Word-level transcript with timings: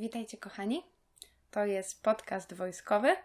Witajcie, 0.00 0.36
kochani. 0.36 0.82
To 1.50 1.64
jest 1.64 2.02
podcast 2.02 2.54
wojskowy. 2.54 3.16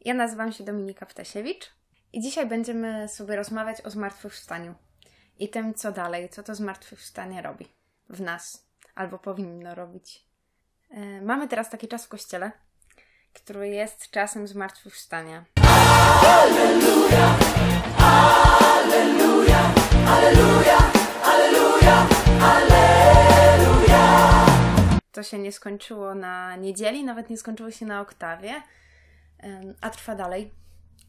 Ja 0.00 0.14
nazywam 0.14 0.52
się 0.52 0.64
Dominika 0.64 1.06
Ptasiewicz 1.06 1.72
i 2.12 2.20
dzisiaj 2.20 2.46
będziemy 2.46 3.08
sobie 3.08 3.36
rozmawiać 3.36 3.80
o 3.80 3.90
zmartwychwstaniu 3.90 4.74
i 5.38 5.48
tym, 5.48 5.74
co 5.74 5.92
dalej, 5.92 6.28
co 6.28 6.42
to 6.42 6.54
zmartwychwstanie 6.54 7.42
robi 7.42 7.68
w 8.08 8.20
nas 8.20 8.66
albo 8.94 9.18
powinno 9.18 9.74
robić. 9.74 10.26
E, 10.90 11.20
mamy 11.20 11.48
teraz 11.48 11.70
taki 11.70 11.88
czas 11.88 12.04
w 12.04 12.08
kościele, 12.08 12.52
który 13.32 13.68
jest 13.68 14.10
czasem 14.10 14.48
zmartwychwstania. 14.48 15.44
To 25.16 25.22
się 25.22 25.38
nie 25.38 25.52
skończyło 25.52 26.14
na 26.14 26.56
niedzieli, 26.56 27.04
nawet 27.04 27.30
nie 27.30 27.36
skończyło 27.36 27.70
się 27.70 27.86
na 27.86 28.00
oktawie, 28.00 28.62
a 29.80 29.90
trwa 29.90 30.14
dalej. 30.14 30.50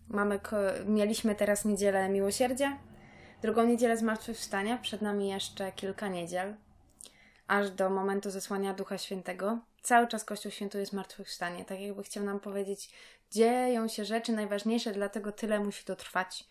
Mamy, 0.07 0.39
mieliśmy 0.85 1.35
teraz 1.35 1.65
niedzielę 1.65 2.09
miłosierdzia, 2.09 2.77
drugą 3.41 3.65
niedzielę 3.65 3.97
zmartwychwstania, 3.97 4.77
przed 4.77 5.01
nami 5.01 5.29
jeszcze 5.29 5.71
kilka 5.71 6.07
niedziel, 6.07 6.55
aż 7.47 7.71
do 7.71 7.89
momentu 7.89 8.31
zesłania 8.31 8.73
Ducha 8.73 8.97
Świętego. 8.97 9.59
Cały 9.81 10.07
czas 10.07 10.23
Kościół 10.23 10.51
świętuje 10.51 10.85
zmartwychwstanie, 10.85 11.65
tak 11.65 11.79
jakby 11.79 12.03
chciał 12.03 12.23
nam 12.23 12.39
powiedzieć, 12.39 12.89
dzieją 13.31 13.87
się 13.87 14.05
rzeczy 14.05 14.31
najważniejsze, 14.31 14.91
dlatego 14.91 15.31
tyle 15.31 15.59
musi 15.59 15.85
to 15.85 15.95
trwać, 15.95 16.47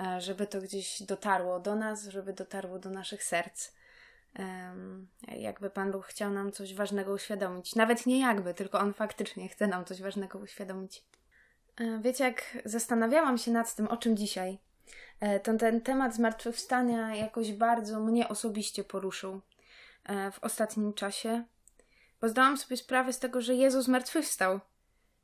e, 0.00 0.20
żeby 0.20 0.46
to 0.46 0.60
gdzieś 0.60 1.02
dotarło 1.02 1.60
do 1.60 1.74
nas, 1.74 2.04
żeby 2.04 2.32
dotarło 2.32 2.78
do 2.78 2.90
naszych 2.90 3.24
serc. 3.24 3.70
Jakby 5.36 5.70
Pan 5.70 5.92
Bóg 5.92 6.06
chciał 6.06 6.30
nam 6.30 6.52
coś 6.52 6.74
ważnego 6.74 7.12
uświadomić. 7.12 7.74
Nawet 7.74 8.06
nie 8.06 8.20
jakby, 8.20 8.54
tylko 8.54 8.78
On 8.78 8.94
faktycznie 8.94 9.48
chce 9.48 9.66
nam 9.66 9.84
coś 9.84 10.02
ważnego 10.02 10.38
uświadomić. 10.38 11.04
E, 11.80 12.00
wiecie, 12.02 12.24
jak 12.24 12.58
zastanawiałam 12.64 13.38
się 13.38 13.50
nad 13.50 13.74
tym, 13.74 13.88
o 13.88 13.96
czym 13.96 14.16
dzisiaj, 14.16 14.58
e, 15.20 15.40
to 15.40 15.56
ten 15.56 15.80
temat 15.80 16.14
zmartwychwstania 16.14 17.14
jakoś 17.14 17.52
bardzo 17.52 18.00
mnie 18.00 18.28
osobiście 18.28 18.84
poruszył 18.84 19.40
w 20.32 20.44
ostatnim 20.44 20.94
czasie, 20.94 21.44
bo 22.20 22.28
zdałam 22.28 22.56
sobie 22.56 22.76
sprawę 22.76 23.12
z 23.12 23.18
tego, 23.18 23.40
że 23.40 23.54
Jezus 23.54 23.84
zmartwychwstał. 23.84 24.60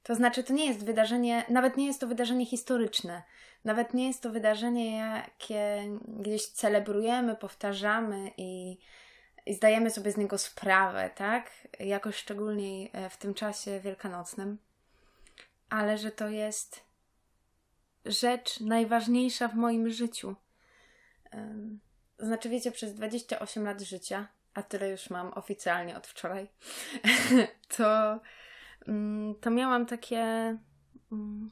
To 0.02 0.14
znaczy, 0.14 0.44
to 0.44 0.52
nie 0.52 0.66
jest 0.66 0.84
wydarzenie, 0.84 1.44
nawet 1.48 1.76
nie 1.76 1.86
jest 1.86 2.00
to 2.00 2.06
wydarzenie 2.06 2.46
historyczne, 2.46 3.22
nawet 3.64 3.94
nie 3.94 4.06
jest 4.06 4.22
to 4.22 4.30
wydarzenie, 4.30 4.96
jakie 4.96 5.82
gdzieś 6.08 6.46
celebrujemy, 6.46 7.36
powtarzamy 7.36 8.30
i, 8.36 8.78
i 9.50 9.54
zdajemy 9.54 9.90
sobie 9.90 10.12
z 10.12 10.16
niego 10.16 10.38
sprawę, 10.38 11.10
tak? 11.14 11.50
Jakoś 11.80 12.16
szczególnie 12.16 12.92
e, 12.92 13.10
w 13.10 13.16
tym 13.16 13.34
czasie 13.34 13.80
wielkanocnym, 13.80 14.58
ale 15.68 15.98
że 15.98 16.10
to 16.10 16.28
jest 16.28 16.84
rzecz 18.04 18.60
najważniejsza 18.60 19.48
w 19.48 19.54
moim 19.54 19.90
życiu. 19.90 20.36
Znaczy, 22.18 22.48
wiecie, 22.48 22.72
przez 22.72 22.94
28 22.94 23.64
lat 23.64 23.80
życia, 23.80 24.28
a 24.54 24.62
tyle 24.62 24.90
już 24.90 25.10
mam 25.10 25.32
oficjalnie 25.32 25.96
od 25.96 26.06
wczoraj, 26.06 26.48
to 27.76 28.20
Mm, 28.88 29.34
to 29.40 29.50
miałam 29.50 29.86
takie 29.86 30.20
mm, 31.12 31.50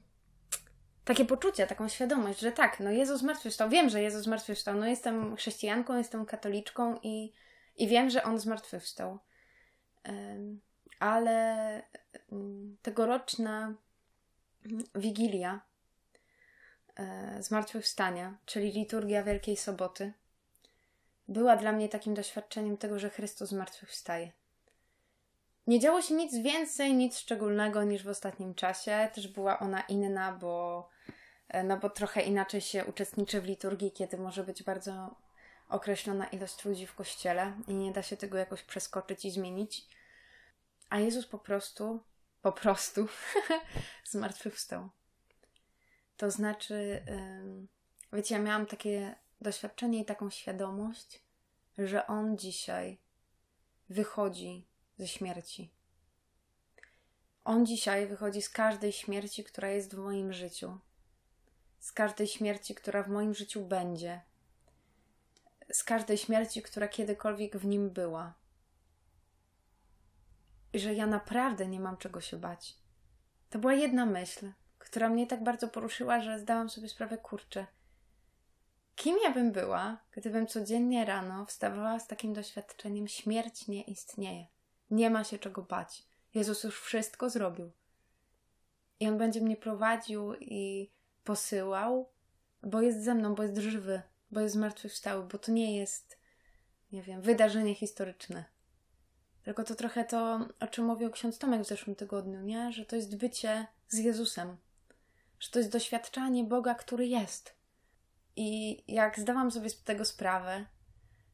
takie 1.04 1.24
poczucie, 1.24 1.66
taką 1.66 1.88
świadomość, 1.88 2.40
że 2.40 2.52
tak, 2.52 2.80
no 2.80 2.90
Jezus 2.90 3.20
zmartwychwstał. 3.20 3.68
Wiem, 3.68 3.88
że 3.88 4.02
Jezus 4.02 4.22
zmartwychwstał. 4.22 4.76
No 4.76 4.86
jestem 4.86 5.36
chrześcijanką, 5.36 5.98
jestem 5.98 6.26
katoliczką 6.26 6.98
i, 7.02 7.32
i 7.78 7.88
wiem, 7.88 8.10
że 8.10 8.22
On 8.22 8.38
zmartwychwstał. 8.38 9.18
Ale 11.00 11.82
tegoroczna 12.82 13.74
Wigilia 14.94 15.60
e, 16.96 17.42
Zmartwychwstania, 17.42 18.38
czyli 18.46 18.72
liturgia 18.72 19.22
Wielkiej 19.22 19.56
Soboty, 19.56 20.12
była 21.28 21.56
dla 21.56 21.72
mnie 21.72 21.88
takim 21.88 22.14
doświadczeniem 22.14 22.76
tego, 22.76 22.98
że 22.98 23.10
Chrystus 23.10 23.48
zmartwychwstaje. 23.48 24.32
Nie 25.66 25.80
działo 25.80 26.02
się 26.02 26.14
nic 26.14 26.36
więcej, 26.36 26.94
nic 26.94 27.18
szczególnego 27.18 27.84
niż 27.84 28.04
w 28.04 28.08
ostatnim 28.08 28.54
czasie. 28.54 29.08
Też 29.14 29.28
była 29.28 29.58
ona 29.58 29.80
inna, 29.80 30.32
bo, 30.32 30.88
e, 31.48 31.64
no 31.64 31.76
bo 31.76 31.90
trochę 31.90 32.22
inaczej 32.22 32.60
się 32.60 32.84
uczestniczy 32.84 33.40
w 33.40 33.44
liturgii, 33.44 33.92
kiedy 33.92 34.18
może 34.18 34.44
być 34.44 34.62
bardzo 34.62 35.14
określona 35.68 36.26
ilość 36.26 36.64
ludzi 36.64 36.86
w 36.86 36.94
kościele 36.94 37.52
i 37.66 37.74
nie 37.74 37.92
da 37.92 38.02
się 38.02 38.16
tego 38.16 38.38
jakoś 38.38 38.62
przeskoczyć 38.62 39.24
i 39.24 39.30
zmienić. 39.30 39.86
A 40.90 40.98
Jezus 40.98 41.26
po 41.26 41.38
prostu, 41.38 42.02
po 42.42 42.52
prostu 42.52 43.08
zmartwychwstał. 44.10 44.88
To 46.16 46.30
znaczy, 46.30 47.02
wiecie, 48.12 48.34
ja 48.34 48.40
miałam 48.40 48.66
takie 48.66 49.14
doświadczenie 49.40 50.00
i 50.00 50.04
taką 50.04 50.30
świadomość, 50.30 51.22
że 51.78 52.06
On 52.06 52.38
dzisiaj 52.38 52.98
wychodzi 53.88 54.68
ze 54.98 55.08
śmierci. 55.08 55.72
On 57.44 57.66
dzisiaj 57.66 58.06
wychodzi 58.06 58.42
z 58.42 58.48
każdej 58.50 58.92
śmierci, 58.92 59.44
która 59.44 59.68
jest 59.68 59.94
w 59.94 59.98
moim 59.98 60.32
życiu, 60.32 60.78
z 61.78 61.92
każdej 61.92 62.26
śmierci, 62.26 62.74
która 62.74 63.02
w 63.02 63.08
moim 63.08 63.34
życiu 63.34 63.64
będzie, 63.66 64.20
z 65.72 65.84
każdej 65.84 66.18
śmierci, 66.18 66.62
która 66.62 66.88
kiedykolwiek 66.88 67.56
w 67.56 67.66
nim 67.66 67.90
była. 67.90 68.34
I 70.72 70.78
że 70.78 70.94
ja 70.94 71.06
naprawdę 71.06 71.66
nie 71.66 71.80
mam 71.80 71.96
czego 71.96 72.20
się 72.20 72.36
bać. 72.36 72.76
To 73.50 73.58
była 73.58 73.74
jedna 73.74 74.06
myśl, 74.06 74.52
która 74.78 75.08
mnie 75.08 75.26
tak 75.26 75.44
bardzo 75.44 75.68
poruszyła, 75.68 76.20
że 76.20 76.38
zdałam 76.38 76.70
sobie 76.70 76.88
sprawę, 76.88 77.18
kurczę, 77.18 77.66
kim 78.98 79.16
ja 79.24 79.30
bym 79.30 79.52
była, 79.52 79.98
gdybym 80.12 80.46
codziennie 80.46 81.04
rano 81.04 81.46
wstawała 81.46 81.98
z 81.98 82.06
takim 82.06 82.32
doświadczeniem: 82.32 83.08
śmierć 83.08 83.68
nie 83.68 83.82
istnieje. 83.82 84.46
Nie 84.90 85.10
ma 85.10 85.24
się 85.24 85.38
czego 85.38 85.62
bać. 85.62 86.06
Jezus 86.34 86.64
już 86.64 86.80
wszystko 86.80 87.30
zrobił. 87.30 87.70
I 89.00 89.08
On 89.08 89.18
będzie 89.18 89.40
mnie 89.40 89.56
prowadził 89.56 90.34
i 90.34 90.90
posyłał, 91.24 92.08
bo 92.62 92.80
jest 92.82 93.04
ze 93.04 93.14
mną, 93.14 93.34
bo 93.34 93.42
jest 93.42 93.56
żywy, 93.56 94.02
bo 94.30 94.40
jest 94.40 94.54
zmartwychwstały, 94.54 95.26
bo 95.26 95.38
to 95.38 95.52
nie 95.52 95.76
jest, 95.76 96.18
nie 96.92 97.02
wiem, 97.02 97.22
wydarzenie 97.22 97.74
historyczne. 97.74 98.44
Tylko 99.42 99.64
to 99.64 99.74
trochę 99.74 100.04
to, 100.04 100.48
o 100.60 100.66
czym 100.66 100.84
mówił 100.84 101.10
ksiądz 101.10 101.38
Tomek 101.38 101.62
w 101.62 101.68
zeszłym 101.68 101.96
tygodniu, 101.96 102.40
nie? 102.40 102.72
Że 102.72 102.84
to 102.86 102.96
jest 102.96 103.16
bycie 103.16 103.66
z 103.88 103.98
Jezusem. 103.98 104.56
Że 105.40 105.50
to 105.50 105.58
jest 105.58 105.70
doświadczanie 105.70 106.44
Boga, 106.44 106.74
który 106.74 107.06
jest. 107.06 107.54
I 108.36 108.82
jak 108.94 109.18
zdałam 109.18 109.50
sobie 109.50 109.70
z 109.70 109.82
tego 109.82 110.04
sprawę, 110.04 110.66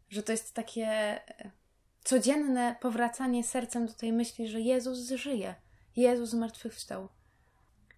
że 0.09 0.23
to 0.23 0.33
jest 0.33 0.55
takie 0.55 1.21
codzienne 2.05 2.77
powracanie 2.81 3.45
sercem 3.45 3.87
do 3.87 3.93
tej 3.93 4.13
myśli, 4.13 4.49
że 4.49 4.61
Jezus 4.61 4.99
żyje, 4.99 5.55
Jezus 5.97 6.31
zmartwychwstał, 6.31 7.09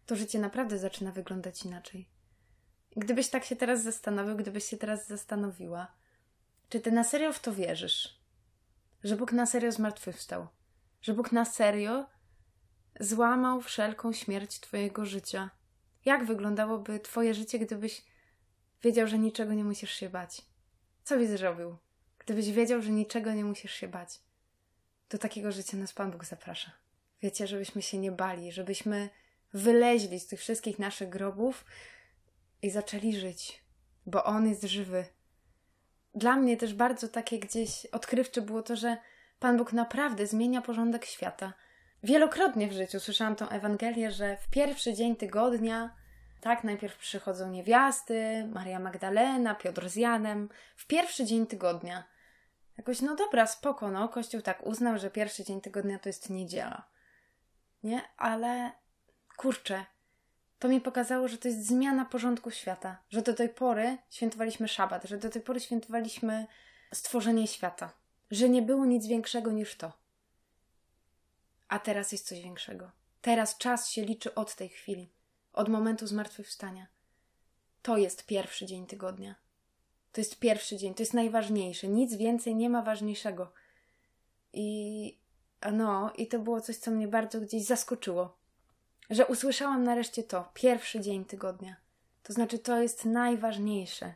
to 0.06 0.16
życie 0.16 0.38
naprawdę 0.38 0.78
zaczyna 0.78 1.12
wyglądać 1.12 1.64
inaczej. 1.64 2.15
Gdybyś 2.96 3.28
tak 3.28 3.44
się 3.44 3.56
teraz 3.56 3.82
zastanowił, 3.82 4.36
gdybyś 4.36 4.64
się 4.64 4.76
teraz 4.76 5.06
zastanowiła, 5.08 5.92
czy 6.68 6.80
ty 6.80 6.92
na 6.92 7.04
serio 7.04 7.32
w 7.32 7.40
to 7.40 7.52
wierzysz? 7.52 8.20
Że 9.04 9.16
Bóg 9.16 9.32
na 9.32 9.46
serio 9.46 9.72
zmartwychwstał? 9.72 10.46
Że 11.02 11.14
Bóg 11.14 11.32
na 11.32 11.44
serio 11.44 12.06
złamał 13.00 13.60
wszelką 13.60 14.12
śmierć 14.12 14.60
Twojego 14.60 15.06
życia? 15.06 15.50
Jak 16.04 16.24
wyglądałoby 16.24 17.00
Twoje 17.00 17.34
życie, 17.34 17.58
gdybyś 17.58 18.04
wiedział, 18.82 19.06
że 19.06 19.18
niczego 19.18 19.54
nie 19.54 19.64
musisz 19.64 19.92
się 19.92 20.10
bać? 20.10 20.42
Co 21.04 21.16
byś 21.16 21.28
zrobił? 21.28 21.76
Gdybyś 22.18 22.50
wiedział, 22.50 22.82
że 22.82 22.90
niczego 22.90 23.32
nie 23.32 23.44
musisz 23.44 23.72
się 23.72 23.88
bać, 23.88 24.20
do 25.10 25.18
takiego 25.18 25.52
życia 25.52 25.76
nas 25.76 25.92
Pan 25.92 26.10
Bóg 26.10 26.24
zaprasza. 26.24 26.72
Wiecie, 27.22 27.46
żebyśmy 27.46 27.82
się 27.82 27.98
nie 27.98 28.12
bali, 28.12 28.52
żebyśmy 28.52 29.08
wyleźli 29.52 30.20
z 30.20 30.26
tych 30.26 30.40
wszystkich 30.40 30.78
naszych 30.78 31.08
grobów 31.08 31.64
i 32.62 32.70
zaczęli 32.70 33.16
żyć, 33.16 33.64
bo 34.06 34.24
On 34.24 34.48
jest 34.48 34.62
żywy. 34.62 35.04
Dla 36.14 36.36
mnie 36.36 36.56
też 36.56 36.74
bardzo 36.74 37.08
takie 37.08 37.38
gdzieś 37.38 37.86
odkrywcze 37.86 38.42
było 38.42 38.62
to, 38.62 38.76
że 38.76 38.96
Pan 39.38 39.56
Bóg 39.56 39.72
naprawdę 39.72 40.26
zmienia 40.26 40.62
porządek 40.62 41.04
świata. 41.04 41.52
Wielokrotnie 42.02 42.68
w 42.68 42.72
życiu 42.72 43.00
słyszałam 43.00 43.36
tą 43.36 43.48
Ewangelię, 43.48 44.10
że 44.10 44.36
w 44.36 44.50
pierwszy 44.50 44.94
dzień 44.94 45.16
tygodnia, 45.16 45.94
tak, 46.40 46.64
najpierw 46.64 46.98
przychodzą 46.98 47.50
niewiasty, 47.50 48.48
Maria 48.52 48.78
Magdalena, 48.78 49.54
Piotr 49.54 49.88
z 49.88 49.96
Janem, 49.96 50.48
w 50.76 50.86
pierwszy 50.86 51.24
dzień 51.24 51.46
tygodnia– 51.46 52.04
Jakoś, 52.76 53.00
no 53.00 53.16
dobra, 53.16 53.46
spoko, 53.46 53.90
no. 53.90 54.08
Kościół 54.08 54.42
tak 54.42 54.66
uznał, 54.66 54.98
że 54.98 55.10
pierwszy 55.10 55.44
dzień 55.44 55.60
tygodnia 55.60 55.98
to 55.98 56.08
jest 56.08 56.30
niedziela. 56.30 56.88
Nie? 57.82 58.02
Ale 58.16 58.72
kurczę, 59.36 59.84
to 60.58 60.68
mi 60.68 60.80
pokazało, 60.80 61.28
że 61.28 61.38
to 61.38 61.48
jest 61.48 61.66
zmiana 61.66 62.04
porządku 62.04 62.50
świata, 62.50 62.98
że 63.10 63.22
do 63.22 63.34
tej 63.34 63.48
pory 63.48 63.98
świętowaliśmy 64.10 64.68
szabat, 64.68 65.04
że 65.04 65.18
do 65.18 65.30
tej 65.30 65.42
pory 65.42 65.60
świętowaliśmy 65.60 66.46
stworzenie 66.94 67.46
świata, 67.46 67.92
że 68.30 68.48
nie 68.48 68.62
było 68.62 68.86
nic 68.86 69.06
większego 69.06 69.52
niż 69.52 69.76
to. 69.76 69.92
A 71.68 71.78
teraz 71.78 72.12
jest 72.12 72.26
coś 72.26 72.40
większego. 72.40 72.90
Teraz 73.22 73.58
czas 73.58 73.90
się 73.90 74.04
liczy 74.04 74.34
od 74.34 74.54
tej 74.54 74.68
chwili, 74.68 75.10
od 75.52 75.68
momentu 75.68 76.06
zmartwychwstania. 76.06 76.86
To 77.82 77.96
jest 77.96 78.26
pierwszy 78.26 78.66
dzień 78.66 78.86
tygodnia. 78.86 79.34
To 80.12 80.20
jest 80.20 80.38
pierwszy 80.38 80.76
dzień, 80.76 80.94
to 80.94 81.02
jest 81.02 81.14
najważniejszy. 81.14 81.88
Nic 81.88 82.14
więcej 82.14 82.54
nie 82.54 82.70
ma 82.70 82.82
ważniejszego. 82.82 83.52
I 84.52 85.18
no, 85.72 86.12
i 86.12 86.26
to 86.26 86.38
było 86.38 86.60
coś, 86.60 86.76
co 86.76 86.90
mnie 86.90 87.08
bardzo 87.08 87.40
gdzieś 87.40 87.64
zaskoczyło. 87.64 88.36
Że 89.10 89.26
usłyszałam 89.26 89.84
nareszcie 89.84 90.22
to, 90.22 90.48
pierwszy 90.54 91.00
dzień 91.00 91.24
tygodnia. 91.24 91.76
To 92.22 92.32
znaczy, 92.32 92.58
to 92.58 92.82
jest 92.82 93.04
najważniejsze. 93.04 94.14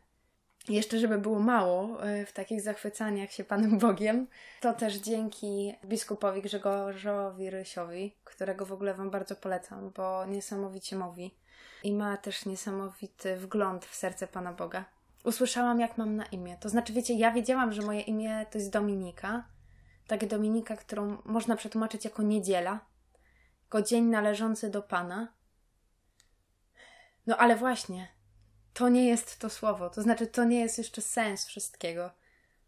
Jeszcze, 0.68 0.98
żeby 0.98 1.18
było 1.18 1.38
mało 1.38 2.04
e, 2.04 2.26
w 2.26 2.32
takich 2.32 2.60
zachwycaniach 2.60 3.32
się 3.32 3.44
Panem 3.44 3.78
Bogiem, 3.78 4.26
to 4.60 4.72
też 4.72 4.94
dzięki 4.94 5.74
biskupowi 5.84 6.42
Grzegorzowi 6.42 7.50
Rysiowi, 7.50 8.16
którego 8.24 8.66
w 8.66 8.72
ogóle 8.72 8.94
Wam 8.94 9.10
bardzo 9.10 9.36
polecam, 9.36 9.90
bo 9.96 10.26
niesamowicie 10.26 10.96
mówi 10.96 11.34
i 11.84 11.92
ma 11.92 12.16
też 12.16 12.46
niesamowity 12.46 13.36
wgląd 13.36 13.84
w 13.84 13.94
serce 13.94 14.26
Pana 14.26 14.52
Boga. 14.52 14.84
Usłyszałam, 15.24 15.80
jak 15.80 15.98
mam 15.98 16.16
na 16.16 16.24
imię. 16.26 16.56
To 16.60 16.68
znaczy, 16.68 16.92
wiecie, 16.92 17.14
ja 17.14 17.32
wiedziałam, 17.32 17.72
że 17.72 17.82
moje 17.82 18.00
imię 18.00 18.46
to 18.50 18.58
jest 18.58 18.70
Dominika. 18.70 19.44
Takie 20.06 20.26
Dominika, 20.26 20.76
którą 20.76 21.16
można 21.24 21.56
przetłumaczyć 21.56 22.04
jako 22.04 22.22
niedziela, 22.22 22.80
jako 23.70 23.82
dzień 23.82 24.04
należący 24.04 24.70
do 24.70 24.82
Pana. 24.82 25.32
No 27.26 27.36
ale 27.36 27.56
właśnie, 27.56 28.08
to 28.74 28.88
nie 28.88 29.06
jest 29.06 29.38
to 29.38 29.50
słowo. 29.50 29.90
To 29.90 30.02
znaczy, 30.02 30.26
to 30.26 30.44
nie 30.44 30.60
jest 30.60 30.78
jeszcze 30.78 31.02
sens 31.02 31.46
wszystkiego. 31.46 32.10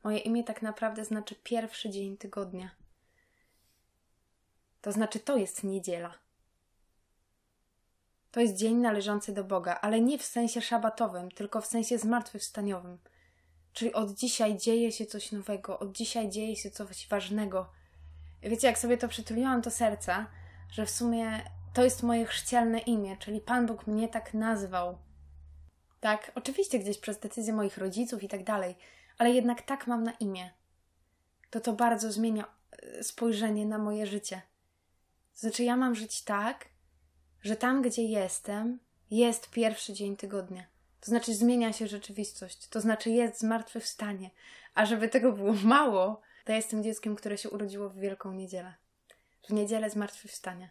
Moje 0.05 0.19
imię 0.19 0.45
tak 0.45 0.63
naprawdę 0.63 1.05
znaczy 1.05 1.35
pierwszy 1.35 1.91
dzień 1.91 2.17
tygodnia. 2.17 2.71
To 4.81 4.93
znaczy, 4.93 5.21
to 5.21 5.37
jest 5.37 5.65
niedziela. 5.65 6.15
To 8.31 8.41
jest 8.41 8.55
dzień 8.55 8.77
należący 8.77 9.33
do 9.33 9.45
Boga, 9.45 9.79
ale 9.81 10.01
nie 10.01 10.19
w 10.19 10.25
sensie 10.25 10.61
szabatowym, 10.61 11.31
tylko 11.31 11.61
w 11.61 11.67
sensie 11.67 11.99
zmartwychwstaniowym. 11.99 12.99
Czyli 13.73 13.93
od 13.93 14.11
dzisiaj 14.11 14.59
dzieje 14.59 14.93
się 14.93 15.07
coś 15.07 15.33
nowego, 15.33 15.79
od 15.79 15.93
dzisiaj 15.93 16.31
dzieje 16.31 16.57
się 16.57 16.71
coś 16.71 17.09
ważnego. 17.09 17.73
Wiecie, 18.43 18.67
jak 18.67 18.79
sobie 18.79 18.99
to 18.99 19.09
przytuliłam 19.09 19.61
do 19.61 19.71
serca, 19.71 20.27
że 20.73 20.87
w 20.87 20.91
sumie 20.91 21.41
to 21.73 21.85
jest 21.85 22.03
moje 22.03 22.27
chrzcielne 22.27 22.79
imię, 22.79 23.17
czyli 23.17 23.41
Pan 23.41 23.67
Bóg 23.67 23.87
mnie 23.87 24.09
tak 24.09 24.35
nazwał. 24.35 24.99
Tak, 26.01 26.33
oczywiście 26.35 26.79
gdzieś 26.79 26.99
przez 26.99 27.19
decyzję 27.19 27.53
moich 27.53 27.79
rodziców 27.79 28.23
i 28.23 28.29
tak 28.29 28.45
dalej, 28.45 28.75
ale 29.19 29.31
jednak 29.31 29.63
tak 29.63 29.87
mam 29.87 30.03
na 30.03 30.13
imię. 30.13 30.51
To 31.51 31.61
to 31.61 31.73
bardzo 31.73 32.13
zmienia 32.13 32.45
e, 32.73 33.03
spojrzenie 33.03 33.67
na 33.67 33.79
moje 33.79 34.07
życie. 34.07 34.43
Znaczy, 35.35 35.65
ja 35.65 35.77
mam 35.77 35.95
żyć 35.95 36.25
tak, 36.25 36.69
że 37.43 37.57
tam, 37.57 37.83
gdzie 37.83 38.03
jestem, 38.03 38.79
jest 39.11 39.51
pierwszy 39.51 39.93
dzień 39.93 40.17
tygodnia. 40.17 40.65
To 41.01 41.07
znaczy, 41.07 41.35
zmienia 41.35 41.73
się 41.73 41.87
rzeczywistość, 41.87 42.69
to 42.69 42.81
znaczy, 42.81 43.11
jest 43.11 43.41
zmartwychwstanie. 43.41 44.31
A 44.75 44.87
żeby 44.87 45.09
tego 45.09 45.33
było 45.33 45.53
mało, 45.53 46.21
to 46.45 46.53
ja 46.53 46.57
jestem 46.57 46.83
dzieckiem, 46.83 47.17
które 47.17 47.39
się 47.39 47.51
urodziło 47.51 47.89
w 47.89 47.99
Wielką 47.99 48.33
Niedzielę. 48.33 48.82
W 49.49 49.53
niedzielę 49.53 49.91
zmartwychwstania. 49.91 50.69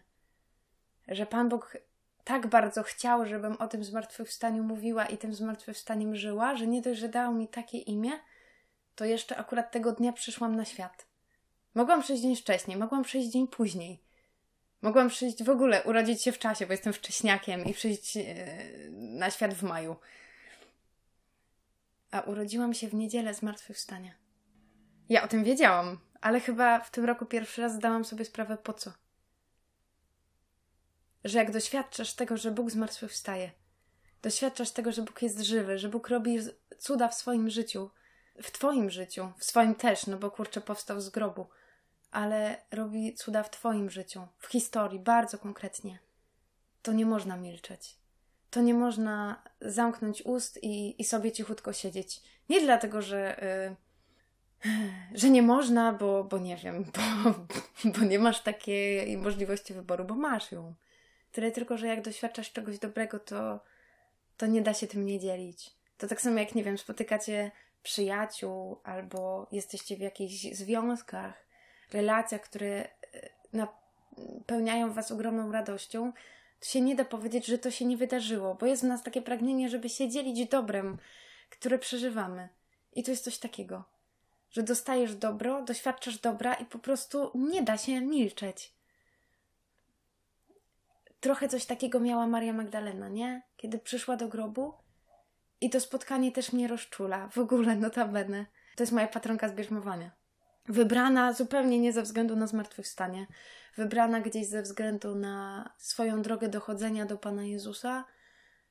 Że 1.08 1.26
Pan 1.26 1.48
Bóg 1.48 1.76
tak 2.24 2.46
bardzo 2.46 2.82
chciał, 2.82 3.26
żebym 3.26 3.56
o 3.56 3.68
tym 3.68 3.84
zmartwychwstaniu 3.84 4.64
mówiła 4.64 5.06
i 5.06 5.18
tym 5.18 5.34
zmartwychwstaniem 5.34 6.16
żyła, 6.16 6.56
że 6.56 6.66
nie 6.66 6.82
dość, 6.82 7.00
że 7.00 7.08
dał 7.08 7.34
mi 7.34 7.48
takie 7.48 7.78
imię, 7.78 8.10
to 8.94 9.04
jeszcze 9.04 9.36
akurat 9.36 9.72
tego 9.72 9.92
dnia 9.92 10.12
przyszłam 10.12 10.56
na 10.56 10.64
świat. 10.64 11.06
Mogłam 11.74 12.02
przyjść 12.02 12.22
dzień 12.22 12.36
wcześniej, 12.36 12.76
mogłam 12.76 13.02
przyjść 13.02 13.28
dzień 13.28 13.48
później. 13.48 14.02
Mogłam 14.82 15.08
przyjść 15.08 15.42
w 15.42 15.50
ogóle, 15.50 15.82
urodzić 15.82 16.22
się 16.22 16.32
w 16.32 16.38
czasie, 16.38 16.66
bo 16.66 16.72
jestem 16.72 16.92
wcześniakiem 16.92 17.64
i 17.64 17.74
przyjść 17.74 18.16
e, 18.16 18.24
na 18.90 19.30
świat 19.30 19.54
w 19.54 19.62
maju. 19.62 19.96
A 22.10 22.20
urodziłam 22.20 22.74
się 22.74 22.88
w 22.88 22.94
niedzielę 22.94 23.34
zmartwychwstania. 23.34 24.12
Ja 25.08 25.22
o 25.22 25.28
tym 25.28 25.44
wiedziałam, 25.44 25.98
ale 26.22 26.40
chyba 26.40 26.80
w 26.80 26.90
tym 26.90 27.04
roku 27.04 27.26
pierwszy 27.26 27.62
raz 27.62 27.74
zdałam 27.74 28.04
sobie 28.04 28.24
sprawę 28.24 28.56
po 28.56 28.72
co. 28.72 28.92
Że 31.24 31.38
jak 31.38 31.50
doświadczasz 31.50 32.14
tego, 32.14 32.36
że 32.36 32.50
Bóg 32.50 32.70
zmartwychwstaje, 32.70 33.50
doświadczasz 34.22 34.70
tego, 34.70 34.92
że 34.92 35.02
Bóg 35.02 35.22
jest 35.22 35.40
żywy, 35.40 35.78
że 35.78 35.88
Bóg 35.88 36.08
robi 36.08 36.38
cuda 36.78 37.08
w 37.08 37.14
swoim 37.14 37.50
życiu, 37.50 37.90
w 38.42 38.50
Twoim 38.50 38.90
życiu, 38.90 39.32
w 39.38 39.44
swoim 39.44 39.74
też, 39.74 40.06
no 40.06 40.18
bo 40.18 40.30
kurczę 40.30 40.60
powstał 40.60 41.00
z 41.00 41.08
grobu– 41.10 41.46
ale 42.12 42.56
robi 42.70 43.14
cuda 43.14 43.42
w 43.42 43.50
Twoim 43.50 43.90
życiu, 43.90 44.28
w 44.38 44.46
historii, 44.46 44.98
bardzo 44.98 45.38
konkretnie. 45.38 45.98
To 46.82 46.92
nie 46.92 47.06
można 47.06 47.36
milczeć. 47.36 47.96
To 48.50 48.60
nie 48.60 48.74
można 48.74 49.42
zamknąć 49.60 50.22
ust 50.22 50.62
i, 50.62 51.00
i 51.02 51.04
sobie 51.04 51.32
cichutko 51.32 51.72
siedzieć. 51.72 52.22
Nie 52.48 52.60
dlatego, 52.60 53.02
że, 53.02 53.40
yy, 53.68 53.76
że 55.14 55.30
nie 55.30 55.42
można, 55.42 55.92
bo, 55.92 56.24
bo 56.24 56.38
nie 56.38 56.56
wiem, 56.56 56.84
bo, 56.94 57.90
bo 57.98 58.04
nie 58.04 58.18
masz 58.18 58.40
takiej 58.40 59.16
możliwości 59.16 59.74
wyboru, 59.74 60.04
bo 60.04 60.14
masz 60.14 60.52
ją. 60.52 60.74
Tyle 61.32 61.50
tylko, 61.50 61.78
że 61.78 61.86
jak 61.86 62.02
doświadczasz 62.02 62.52
czegoś 62.52 62.78
dobrego, 62.78 63.18
to, 63.18 63.60
to 64.36 64.46
nie 64.46 64.62
da 64.62 64.74
się 64.74 64.86
tym 64.86 65.06
nie 65.06 65.20
dzielić. 65.20 65.70
To 65.98 66.08
tak 66.08 66.20
samo 66.20 66.38
jak, 66.38 66.54
nie 66.54 66.64
wiem, 66.64 66.78
spotykacie 66.78 67.50
przyjaciół 67.82 68.80
albo 68.84 69.46
jesteście 69.52 69.96
w 69.96 70.00
jakichś 70.00 70.34
związkach 70.34 71.46
relacjach, 71.92 72.40
które 72.40 72.68
e, 72.68 72.88
napełniają 73.52 74.92
Was 74.92 75.12
ogromną 75.12 75.52
radością, 75.52 76.12
to 76.60 76.66
się 76.66 76.80
nie 76.80 76.94
da 76.96 77.04
powiedzieć, 77.04 77.46
że 77.46 77.58
to 77.58 77.70
się 77.70 77.84
nie 77.84 77.96
wydarzyło, 77.96 78.54
bo 78.54 78.66
jest 78.66 78.82
w 78.82 78.86
nas 78.86 79.02
takie 79.02 79.22
pragnienie, 79.22 79.68
żeby 79.68 79.88
się 79.88 80.08
dzielić 80.08 80.48
dobrem, 80.48 80.98
które 81.50 81.78
przeżywamy. 81.78 82.48
I 82.92 83.02
to 83.02 83.10
jest 83.10 83.24
coś 83.24 83.38
takiego, 83.38 83.84
że 84.52 84.62
dostajesz 84.62 85.14
dobro, 85.14 85.62
doświadczasz 85.62 86.18
dobra 86.18 86.54
i 86.54 86.64
po 86.64 86.78
prostu 86.78 87.30
nie 87.34 87.62
da 87.62 87.78
się 87.78 88.00
milczeć. 88.00 88.74
Trochę 91.20 91.48
coś 91.48 91.66
takiego 91.66 92.00
miała 92.00 92.26
Maria 92.26 92.52
Magdalena, 92.52 93.08
nie? 93.08 93.42
Kiedy 93.56 93.78
przyszła 93.78 94.16
do 94.16 94.28
grobu 94.28 94.74
i 95.60 95.70
to 95.70 95.80
spotkanie 95.80 96.32
też 96.32 96.52
mnie 96.52 96.68
rozczula. 96.68 97.28
W 97.28 97.38
ogóle, 97.38 97.76
notabene. 97.76 98.46
To 98.76 98.82
jest 98.82 98.92
moja 98.92 99.08
patronka 99.08 99.48
zbierzmowania. 99.48 100.10
Wybrana 100.68 101.32
zupełnie 101.32 101.78
nie 101.78 101.92
ze 101.92 102.02
względu 102.02 102.36
na 102.36 102.46
zmartwychwstanie, 102.46 103.26
wybrana 103.76 104.20
gdzieś 104.20 104.46
ze 104.46 104.62
względu 104.62 105.14
na 105.14 105.70
swoją 105.78 106.22
drogę 106.22 106.48
dochodzenia 106.48 107.06
do 107.06 107.18
Pana 107.18 107.44
Jezusa, 107.44 108.04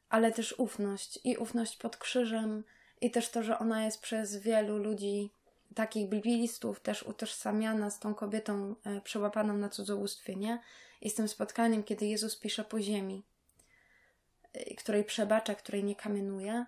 ale 0.09 0.31
też 0.31 0.55
ufność 0.57 1.19
i 1.23 1.37
ufność 1.37 1.77
pod 1.77 1.97
krzyżem, 1.97 2.63
i 3.01 3.11
też 3.11 3.29
to, 3.29 3.43
że 3.43 3.59
ona 3.59 3.83
jest 3.83 4.01
przez 4.01 4.37
wielu 4.37 4.77
ludzi, 4.77 5.33
takich 5.75 6.09
biblistów, 6.09 6.79
też 6.79 7.03
utożsamiana 7.03 7.89
z 7.89 7.99
tą 7.99 8.13
kobietą 8.13 8.75
e, 8.83 9.01
przełapaną 9.01 9.57
na 9.57 9.69
cudzołóstwie, 9.69 10.35
nie? 10.35 10.59
I 11.01 11.09
z 11.09 11.15
tym 11.15 11.27
spotkaniem, 11.27 11.83
kiedy 11.83 12.05
Jezus 12.05 12.35
pisze 12.35 12.63
po 12.63 12.81
ziemi, 12.81 13.23
e, 14.53 14.75
której 14.75 15.03
przebacza, 15.03 15.55
której 15.55 15.83
nie 15.83 15.95
kamienuje. 15.95 16.65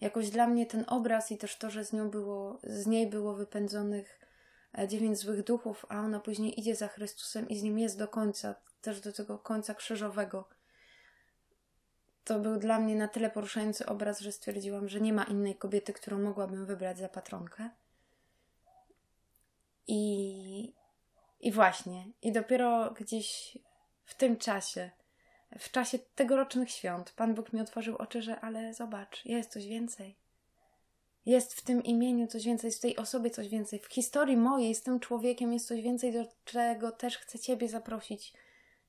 Jakoś 0.00 0.30
dla 0.30 0.46
mnie 0.46 0.66
ten 0.66 0.84
obraz 0.88 1.32
i 1.32 1.38
też 1.38 1.56
to, 1.56 1.70
że 1.70 1.84
z 1.84 1.92
nią 1.92 2.10
było, 2.10 2.60
z 2.62 2.86
niej 2.86 3.06
było 3.06 3.34
wypędzonych 3.34 4.26
E, 4.78 4.88
dziewięć 4.88 5.18
złych 5.18 5.42
duchów, 5.42 5.86
a 5.88 6.00
ona 6.00 6.20
później 6.20 6.60
idzie 6.60 6.76
za 6.76 6.88
Chrystusem 6.88 7.48
i 7.48 7.58
z 7.58 7.62
nim 7.62 7.78
jest 7.78 7.98
do 7.98 8.08
końca, 8.08 8.54
też 8.80 9.00
do 9.00 9.12
tego 9.12 9.38
końca 9.38 9.74
krzyżowego. 9.74 10.48
To 12.24 12.38
był 12.38 12.56
dla 12.56 12.78
mnie 12.78 12.96
na 12.96 13.08
tyle 13.08 13.30
poruszający 13.30 13.86
obraz, 13.86 14.20
że 14.20 14.32
stwierdziłam, 14.32 14.88
że 14.88 15.00
nie 15.00 15.12
ma 15.12 15.24
innej 15.24 15.56
kobiety, 15.56 15.92
którą 15.92 16.18
mogłabym 16.18 16.66
wybrać 16.66 16.98
za 16.98 17.08
patronkę. 17.08 17.70
I, 19.86 20.74
i 21.40 21.52
właśnie, 21.52 22.06
i 22.22 22.32
dopiero 22.32 22.90
gdzieś 22.90 23.58
w 24.04 24.14
tym 24.14 24.36
czasie, 24.36 24.90
w 25.58 25.70
czasie 25.70 25.98
tegorocznych 25.98 26.70
świąt, 26.70 27.12
Pan 27.16 27.34
Bóg 27.34 27.52
mi 27.52 27.60
otworzył 27.60 27.96
oczy, 27.96 28.22
że 28.22 28.40
ale 28.40 28.74
zobacz, 28.74 29.24
jest 29.24 29.50
coś 29.50 29.66
więcej. 29.66 30.16
Jest 31.26 31.54
w 31.54 31.62
tym 31.62 31.84
imieniu 31.84 32.26
coś 32.26 32.44
więcej, 32.44 32.70
w 32.70 32.80
tej 32.80 32.96
osobie 32.96 33.30
coś 33.30 33.48
więcej. 33.48 33.78
W 33.78 33.86
historii 33.86 34.36
mojej 34.36 34.74
z 34.74 34.82
tym 34.82 35.00
człowiekiem 35.00 35.52
jest 35.52 35.66
coś 35.66 35.82
więcej, 35.82 36.12
do 36.12 36.24
czego 36.44 36.92
też 36.92 37.18
chcę 37.18 37.38
Ciebie 37.38 37.68
zaprosić. 37.68 38.32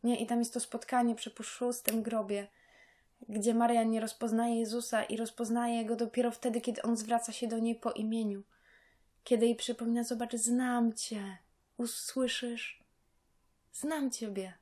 Nie? 0.04 0.20
I 0.20 0.26
tam 0.26 0.40
jest 0.40 0.54
to 0.54 0.60
spotkanie 0.60 1.16
przy 1.16 1.32
szóstym 1.44 2.04
grobie, 2.04 2.48
gdzie 3.30 3.54
Maria 3.54 3.84
nie 3.84 4.00
rozpoznaje 4.00 4.60
Jezusa 4.60 5.04
i 5.04 5.18
rozpoznaje 5.18 5.86
Go 5.86 5.96
dopiero 5.96 6.32
wtedy, 6.32 6.62
kiedy 6.62 6.82
On 6.82 6.98
zwraca 6.98 7.32
się 7.32 7.48
do 7.48 7.60
niej 7.60 7.76
po 7.76 7.92
imieniu. 7.92 8.44
Kiedy 9.28 9.46
jej 9.46 9.56
przypomina, 9.56 10.04
zobacz, 10.04 10.36
znam 10.36 10.94
Cię. 10.94 11.38
Usłyszysz? 11.78 12.84
Znam 13.74 14.12
Ciebie. 14.12 14.54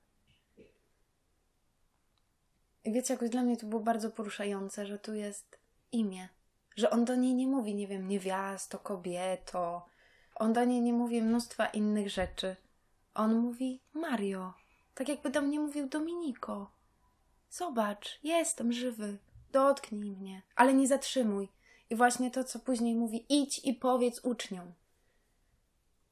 I 2.84 2.92
wiecie, 2.92 3.14
jakoś 3.14 3.30
dla 3.30 3.44
mnie 3.44 3.58
to 3.58 3.68
było 3.68 3.82
bardzo 3.82 4.12
poruszające, 4.12 4.86
że 4.86 5.00
tu 5.00 5.14
jest 5.14 5.60
imię. 5.92 6.30
Że 6.76 6.90
on 6.90 7.06
do 7.06 7.16
niej 7.16 7.34
nie 7.34 7.48
mówi, 7.48 7.76
nie 7.76 7.88
wiem, 7.88 8.08
niewiasto, 8.08 8.80
kobieto. 8.80 9.86
On 10.36 10.54
do 10.54 10.66
niej 10.66 10.82
nie 10.82 10.94
mówi 10.94 11.22
mnóstwa 11.22 11.68
innych 11.68 12.10
rzeczy. 12.10 12.56
On 13.14 13.36
mówi 13.36 13.82
Mario. 13.94 14.54
Tak 14.96 15.10
jakby 15.10 15.30
do 15.30 15.42
mnie 15.42 15.60
mówił 15.60 15.90
Dominiko. 15.90 16.72
Zobacz, 17.50 18.20
jestem 18.24 18.74
żywy. 18.74 19.18
Dotknij 19.52 20.12
mnie, 20.12 20.42
ale 20.56 20.74
nie 20.74 20.88
zatrzymuj. 20.88 21.50
I 21.90 21.96
właśnie 21.96 22.32
to, 22.32 22.44
co 22.44 22.60
później 22.60 22.96
mówi, 22.96 23.26
idź 23.30 23.62
i 23.64 23.74
powiedz 23.74 24.20
uczniom. 24.24 24.74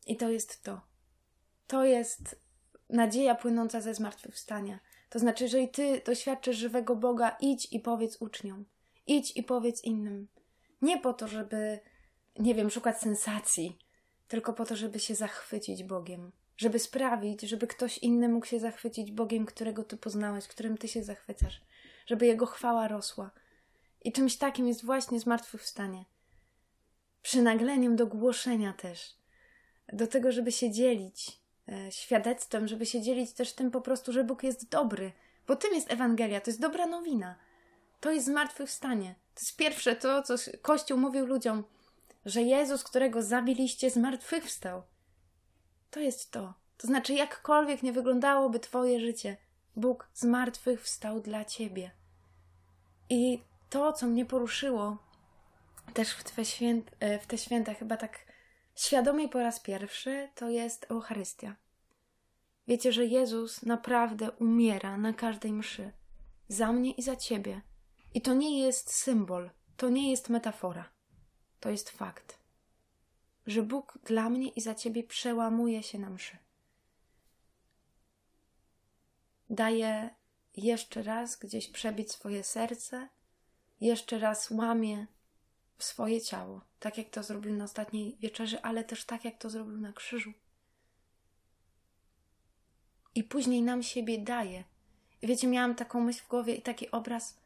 I 0.07 0.17
to 0.17 0.29
jest 0.29 0.63
to. 0.63 0.81
To 1.67 1.85
jest 1.85 2.41
nadzieja 2.89 3.35
płynąca 3.35 3.81
ze 3.81 3.93
zmartwychwstania. 3.93 4.79
To 5.09 5.19
znaczy, 5.19 5.43
jeżeli 5.43 5.69
ty 5.69 6.01
doświadczysz 6.05 6.57
żywego 6.57 6.95
Boga, 6.95 7.37
idź 7.41 7.67
i 7.71 7.79
powiedz 7.79 8.21
uczniom. 8.21 8.65
Idź 9.07 9.37
i 9.37 9.43
powiedz 9.43 9.83
innym. 9.83 10.27
Nie 10.81 10.97
po 10.97 11.13
to, 11.13 11.27
żeby, 11.27 11.79
nie 12.39 12.55
wiem, 12.55 12.69
szukać 12.69 12.97
sensacji, 12.97 13.77
tylko 14.27 14.53
po 14.53 14.65
to, 14.65 14.75
żeby 14.75 14.99
się 14.99 15.15
zachwycić 15.15 15.83
Bogiem. 15.83 16.31
Żeby 16.57 16.79
sprawić, 16.79 17.41
żeby 17.41 17.67
ktoś 17.67 17.97
inny 17.97 18.29
mógł 18.29 18.45
się 18.45 18.59
zachwycić 18.59 19.11
Bogiem, 19.11 19.45
którego 19.45 19.83
ty 19.83 19.97
poznałeś, 19.97 20.47
którym 20.47 20.77
ty 20.77 20.87
się 20.87 21.03
zachwycasz. 21.03 21.61
Żeby 22.05 22.25
jego 22.25 22.45
chwała 22.45 22.87
rosła. 22.87 23.31
I 24.03 24.11
czymś 24.11 24.37
takim 24.37 24.67
jest 24.67 24.85
właśnie 24.85 25.19
zmartwychwstanie. 25.19 26.05
Przynagleniem 27.21 27.95
do 27.95 28.07
głoszenia 28.07 28.73
też. 28.73 29.15
Do 29.93 30.07
tego, 30.07 30.31
żeby 30.31 30.51
się 30.51 30.71
dzielić 30.71 31.39
e, 31.67 31.91
świadectwem, 31.91 32.67
żeby 32.67 32.85
się 32.85 33.01
dzielić 33.01 33.33
też 33.33 33.53
tym 33.53 33.71
po 33.71 33.81
prostu, 33.81 34.13
że 34.13 34.23
Bóg 34.23 34.43
jest 34.43 34.69
dobry. 34.69 35.11
Bo 35.47 35.55
tym 35.55 35.73
jest 35.73 35.91
Ewangelia, 35.91 36.41
to 36.41 36.49
jest 36.49 36.61
dobra 36.61 36.85
nowina. 36.85 37.35
To 37.99 38.11
jest 38.11 38.25
zmartwychwstanie. 38.25 39.15
To 39.35 39.41
jest 39.41 39.57
pierwsze 39.57 39.95
to, 39.95 40.23
co 40.23 40.35
Kościół 40.61 40.97
mówił 40.97 41.25
ludziom, 41.25 41.63
że 42.25 42.41
Jezus, 42.41 42.83
którego 42.83 43.21
zabiliście, 43.21 43.89
zmartwychwstał. 43.89 44.83
To 45.91 45.99
jest 45.99 46.31
to. 46.31 46.53
To 46.77 46.87
znaczy, 46.87 47.13
jakkolwiek 47.13 47.83
nie 47.83 47.93
wyglądałoby 47.93 48.59
Twoje 48.59 48.99
życie, 48.99 49.37
Bóg 49.75 50.09
zmartwychwstał 50.13 51.19
dla 51.21 51.45
Ciebie. 51.45 51.91
I 53.09 53.41
to, 53.73 53.93
co 53.93 54.07
mnie 54.07 54.25
poruszyło 54.25 54.97
też 55.93 56.13
w 56.13 56.23
te, 56.23 56.45
święt, 56.45 56.91
e, 56.99 57.19
w 57.19 57.27
te 57.27 57.37
święta, 57.37 57.73
chyba 57.73 57.97
tak 57.97 58.19
świadomie 58.75 59.29
po 59.29 59.39
raz 59.39 59.59
pierwszy, 59.59 60.29
to 60.35 60.49
jest 60.49 60.91
Eucharystia. 60.91 61.55
Wiecie, 62.67 62.91
że 62.91 63.05
Jezus 63.05 63.63
naprawdę 63.63 64.31
umiera 64.31 64.97
na 64.97 65.13
każdej 65.13 65.53
mszy. 65.53 65.91
Za 66.47 66.71
mnie 66.71 66.91
i 66.91 67.01
za 67.01 67.15
ciebie. 67.15 67.61
I 68.13 68.21
to 68.21 68.33
nie 68.33 68.59
jest 68.59 68.93
symbol, 68.93 69.49
to 69.77 69.89
nie 69.89 70.11
jest 70.11 70.29
metafora. 70.29 70.89
To 71.59 71.69
jest 71.69 71.89
fakt. 71.89 72.37
Że 73.47 73.63
Bóg 73.63 73.97
dla 74.03 74.29
mnie 74.29 74.49
i 74.49 74.61
za 74.61 74.75
ciebie 74.75 75.03
przełamuje 75.03 75.83
się 75.83 75.99
na 75.99 76.09
mszy. 76.09 76.37
Daje 79.49 80.09
jeszcze 80.57 81.03
raz 81.03 81.35
gdzieś 81.35 81.67
przebić 81.67 82.11
swoje 82.11 82.43
serce, 82.43 83.09
jeszcze 83.87 84.19
raz 84.19 84.51
łamie 84.51 85.07
swoje 85.77 86.21
ciało, 86.21 86.61
tak 86.79 86.97
jak 86.97 87.09
to 87.09 87.23
zrobił 87.23 87.53
na 87.53 87.63
ostatniej 87.63 88.17
wieczerzy, 88.19 88.61
ale 88.61 88.83
też 88.83 89.05
tak 89.05 89.25
jak 89.25 89.37
to 89.37 89.49
zrobił 89.49 89.77
na 89.77 89.93
krzyżu. 89.93 90.33
I 93.15 93.23
później 93.23 93.61
nam 93.61 93.83
siebie 93.83 94.17
daje. 94.17 94.63
I 95.21 95.27
wiecie, 95.27 95.47
miałam 95.47 95.75
taką 95.75 96.01
myśl 96.01 96.23
w 96.23 96.27
głowie 96.27 96.55
i 96.55 96.61
taki 96.61 96.91
obraz, 96.91 97.37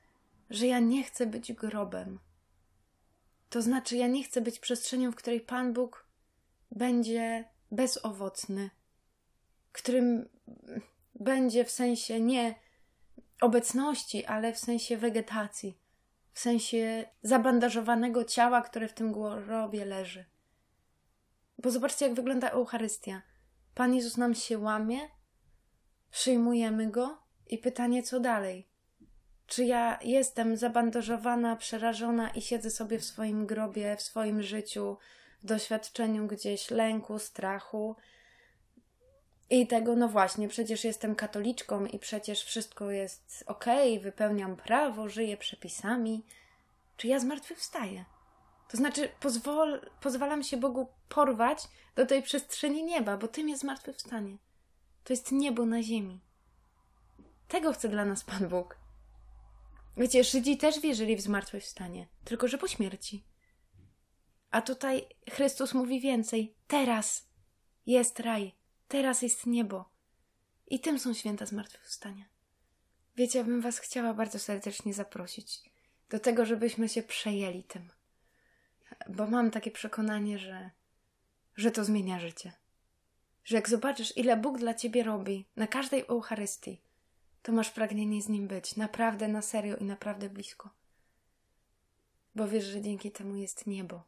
że 0.49 0.67
ja 0.67 0.79
nie 0.79 1.03
chcę 1.03 1.25
być 1.25 1.53
grobem. 1.53 2.19
To 3.49 3.61
znaczy, 3.61 3.95
ja 3.95 4.07
nie 4.07 4.23
chcę 4.23 4.41
być 4.41 4.59
przestrzenią, 4.59 5.11
w 5.11 5.15
której 5.15 5.41
Pan 5.41 5.73
Bóg 5.73 6.05
będzie 6.71 7.45
bezowocny, 7.71 8.69
którym 9.71 10.29
będzie 11.15 11.65
w 11.65 11.71
sensie 11.71 12.19
nie 12.19 12.55
obecności, 13.41 14.25
ale 14.25 14.53
w 14.53 14.59
sensie 14.59 14.97
wegetacji, 14.97 15.77
w 16.37 16.39
sensie 16.39 17.05
zabandażowanego 17.23 18.23
ciała, 18.23 18.61
które 18.61 18.87
w 18.87 18.93
tym 18.93 19.11
grobie 19.11 19.85
leży. 19.85 20.25
Bo 21.57 21.71
zobaczcie, 21.71 22.05
jak 22.05 22.15
wygląda 22.15 22.49
Eucharystia. 22.49 23.21
Pan 23.73 23.95
Jezus 23.95 24.17
nam 24.17 24.35
się 24.35 24.59
łamie, 24.59 24.99
przyjmujemy 26.11 26.91
go 26.91 27.17
i 27.47 27.57
pytanie, 27.57 28.03
co 28.03 28.19
dalej? 28.19 28.69
Czy 29.47 29.65
ja 29.65 29.99
jestem 30.03 30.57
zabandażowana, 30.57 31.55
przerażona 31.55 32.29
i 32.29 32.41
siedzę 32.41 32.71
sobie 32.71 32.99
w 32.99 33.05
swoim 33.05 33.45
grobie, 33.45 33.95
w 33.95 34.01
swoim 34.01 34.41
życiu, 34.41 34.97
w 35.43 35.45
doświadczeniu 35.45 36.27
gdzieś 36.27 36.71
lęku, 36.71 37.19
strachu, 37.19 37.95
i 39.49 39.67
tego, 39.67 39.95
no 39.95 40.07
właśnie, 40.07 40.47
przecież 40.47 40.83
jestem 40.83 41.15
katoliczką 41.15 41.85
i 41.85 41.99
przecież 41.99 42.43
wszystko 42.43 42.91
jest 42.91 43.43
okej, 43.47 43.91
okay, 43.91 44.03
wypełniam 44.03 44.55
prawo, 44.55 45.09
żyję 45.09 45.37
przepisami. 45.37 46.25
Czy 46.97 47.07
ja 47.07 47.19
zmartwychwstaję? 47.19 48.05
To 48.67 48.77
znaczy, 48.77 49.09
pozwol, 49.19 49.81
pozwalam 50.01 50.43
się 50.43 50.57
Bogu 50.57 50.87
porwać 51.09 51.67
do 51.95 52.05
tej 52.05 52.23
przestrzeni 52.23 52.83
nieba, 52.83 53.17
bo 53.17 53.27
tym 53.27 53.49
jest 53.49 53.61
zmartwychwstanie. 53.61 54.37
To 55.03 55.13
jest 55.13 55.31
niebo 55.31 55.65
na 55.65 55.83
ziemi. 55.83 56.19
Tego 57.47 57.73
chce 57.73 57.89
dla 57.89 58.05
nas 58.05 58.23
Pan 58.23 58.47
Bóg. 58.49 58.77
Wiecie, 59.97 60.23
Żydzi 60.23 60.57
też 60.57 60.79
wierzyli 60.79 61.15
w 61.15 61.21
zmartwychwstanie, 61.21 62.07
tylko 62.23 62.47
że 62.47 62.57
po 62.57 62.67
śmierci. 62.67 63.23
A 64.51 64.61
tutaj 64.61 65.07
Chrystus 65.29 65.73
mówi 65.73 66.01
więcej. 66.01 66.55
Teraz 66.67 67.27
jest 67.85 68.19
raj. 68.19 68.55
Teraz 68.87 69.21
jest 69.21 69.45
niebo. 69.45 69.89
I 70.67 70.79
tym 70.79 70.99
są 70.99 71.13
święta 71.13 71.45
zmartwychwstania. 71.45 72.25
Wiecie, 73.15 73.39
ja 73.39 73.45
bym 73.45 73.61
Was 73.61 73.79
chciała 73.79 74.13
bardzo 74.13 74.39
serdecznie 74.39 74.93
zaprosić 74.93 75.61
do 76.09 76.19
tego, 76.19 76.45
żebyśmy 76.45 76.89
się 76.89 77.03
przejęli 77.03 77.63
tym. 77.63 77.89
Bo 79.09 79.27
mam 79.27 79.51
takie 79.51 79.71
przekonanie, 79.71 80.39
że, 80.39 80.71
że 81.55 81.71
to 81.71 81.85
zmienia 81.85 82.19
życie. 82.19 82.53
Że 83.43 83.55
jak 83.55 83.69
zobaczysz, 83.69 84.17
ile 84.17 84.37
Bóg 84.37 84.57
dla 84.57 84.73
Ciebie 84.73 85.03
robi 85.03 85.45
na 85.55 85.67
każdej 85.67 86.05
Eucharystii, 86.07 86.81
to 87.43 87.51
masz 87.51 87.71
pragnienie 87.71 88.21
z 88.21 88.29
Nim 88.29 88.47
być 88.47 88.75
naprawdę 88.75 89.27
na 89.27 89.41
serio 89.41 89.77
i 89.77 89.83
naprawdę 89.83 90.29
blisko. 90.29 90.69
Bo 92.35 92.47
wiesz, 92.47 92.65
że 92.65 92.81
dzięki 92.81 93.11
temu 93.11 93.35
jest 93.35 93.67
niebo 93.67 94.03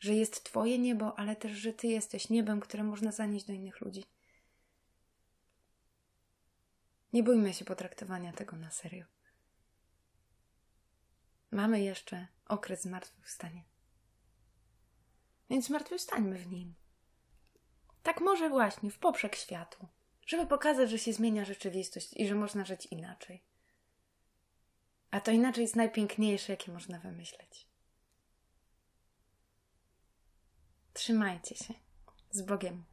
że 0.00 0.14
jest 0.14 0.44
Twoje 0.44 0.78
niebo, 0.78 1.18
ale 1.18 1.36
też, 1.36 1.52
że 1.52 1.72
Ty 1.72 1.86
jesteś 1.86 2.28
niebem, 2.28 2.60
które 2.60 2.84
można 2.84 3.12
zanieść 3.12 3.46
do 3.46 3.52
innych 3.52 3.80
ludzi. 3.80 4.04
Nie 7.12 7.22
bójmy 7.22 7.54
się 7.54 7.64
potraktowania 7.64 8.32
tego 8.32 8.56
na 8.56 8.70
serio. 8.70 9.04
Mamy 11.50 11.80
jeszcze 11.80 12.26
okres 12.46 12.82
zmartwychwstania. 12.82 13.62
Więc 15.50 15.66
zmartwychwstańmy 15.66 16.38
w 16.38 16.46
nim. 16.46 16.74
Tak 18.02 18.20
może 18.20 18.48
właśnie 18.50 18.90
w 18.90 18.98
poprzek 18.98 19.36
światu, 19.36 19.88
żeby 20.26 20.46
pokazać, 20.46 20.90
że 20.90 20.98
się 20.98 21.12
zmienia 21.12 21.44
rzeczywistość 21.44 22.12
i 22.12 22.28
że 22.28 22.34
można 22.34 22.64
żyć 22.64 22.86
inaczej. 22.86 23.44
A 25.10 25.20
to 25.20 25.30
inaczej 25.30 25.62
jest 25.62 25.76
najpiękniejsze, 25.76 26.52
jakie 26.52 26.72
można 26.72 26.98
wymyśleć. 26.98 27.66
Trzymajcie 30.96 31.54
się. 31.54 31.74
Z 32.30 32.42
Bogiem. 32.42 32.84